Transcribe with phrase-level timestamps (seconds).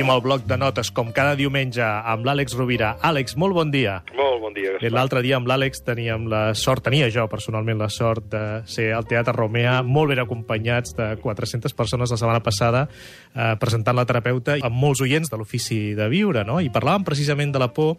[0.00, 2.94] Obrim el bloc de notes, com cada diumenge, amb l'Àlex Rovira.
[3.04, 3.98] Àlex, molt bon dia.
[4.16, 4.92] Molt bon dia, Gaspar.
[4.96, 9.04] L'altre dia amb l'Àlex teníem la sort, tenia jo personalment la sort de ser al
[9.04, 12.86] Teatre Romea, molt ben acompanyats de 400 persones la setmana passada,
[13.34, 16.62] eh, presentant la terapeuta amb molts oients de l'ofici de viure, no?
[16.64, 17.98] I parlàvem precisament de la por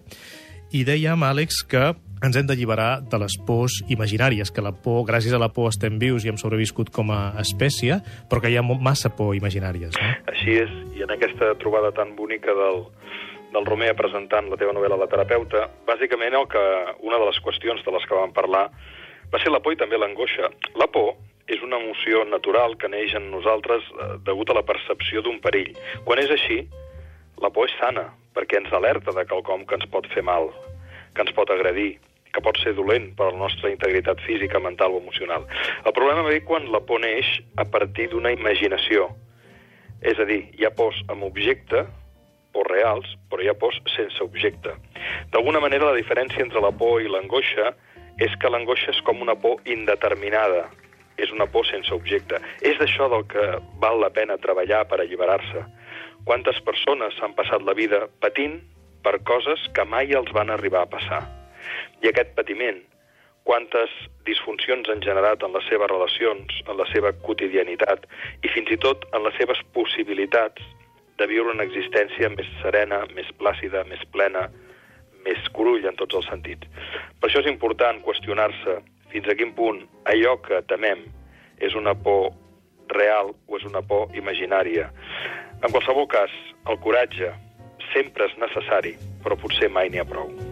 [0.73, 5.33] i dèiem, Àlex, que ens hem d'alliberar de les pors imaginàries, que la por, gràcies
[5.33, 7.97] a la por estem vius i hem sobreviscut com a espècie,
[8.29, 9.97] però que hi ha massa por imaginàries.
[9.97, 10.11] No?
[10.29, 12.83] Així és, i en aquesta trobada tan bonica del,
[13.55, 16.63] del Romea presentant la teva novel·la La terapeuta, bàsicament el que,
[17.01, 18.67] una de les qüestions de les que vam parlar
[19.31, 20.51] va ser la por i també l'angoixa.
[20.77, 21.15] La por
[21.51, 25.73] és una emoció natural que neix en nosaltres eh, degut a la percepció d'un perill.
[26.05, 26.61] Quan és així,
[27.41, 30.51] la por és sana, perquè ens alerta de quelcom que ens pot fer mal,
[31.15, 31.97] que ens pot agredir,
[32.31, 35.47] que pot ser dolent per a la nostra integritat física, mental o emocional.
[35.85, 39.09] El problema ve quan la por neix a partir d'una imaginació.
[40.01, 41.85] És a dir, hi ha pors amb objecte,
[42.51, 44.75] por reals, però hi ha pors sense objecte.
[45.31, 47.71] D'alguna manera, la diferència entre la por i l'angoixa
[48.21, 50.67] és que l'angoixa és com una por indeterminada,
[51.17, 52.41] és una por sense objecte.
[52.61, 53.45] És d'això del que
[53.83, 55.63] val la pena treballar per alliberar-se.
[56.25, 58.59] Quantes persones han passat la vida patint
[59.05, 61.40] per coses que mai els van arribar a passar?
[62.01, 62.81] I aquest patiment,
[63.43, 63.93] quantes
[64.27, 68.05] disfuncions han generat en les seves relacions, en la seva quotidianitat
[68.45, 70.61] i fins i tot en les seves possibilitats
[71.17, 74.47] de viure una existència més serena, més plàcida, més plena,
[75.25, 76.69] més curull en tots els sentits.
[77.19, 78.79] Per això és important qüestionar-se
[79.11, 81.03] fins a quin punt allò que temem
[81.61, 82.31] és una por
[82.91, 84.89] real o és una por imaginària.
[85.61, 86.33] En qualsevol cas,
[86.69, 87.33] el coratge
[87.91, 90.50] sempre és necessari, però potser mai n'hi ha prou.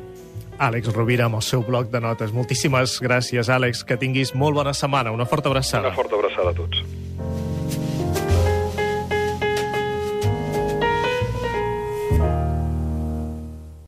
[0.59, 2.33] Àlex Rovira amb el seu bloc de notes.
[2.35, 3.85] Moltíssimes gràcies, Àlex.
[3.87, 5.13] Que tinguis molt bona setmana.
[5.15, 5.87] Una forta abraçada.
[5.87, 6.83] Una forta abraçada a tots.